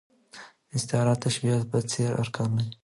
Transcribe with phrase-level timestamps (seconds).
[0.75, 2.71] استعاره د تشبېه په څېر ارکان لري.